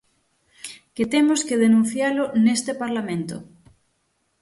¡Que 0.95 1.03
temos 1.13 1.41
que 1.47 1.61
denuncialo 1.65 2.23
neste 2.45 2.71
parlamento! 2.81 3.37